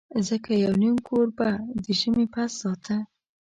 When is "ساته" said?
2.61-2.97